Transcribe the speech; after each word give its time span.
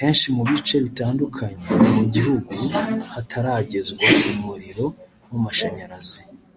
Henshi 0.00 0.26
mu 0.36 0.42
bice 0.50 0.76
bitandukanye 0.84 1.64
mu 1.94 2.02
gihugu 2.14 2.52
hataragezwa 3.12 4.04
umuriro 4.32 4.86
w’amashanyarazi 5.28 6.20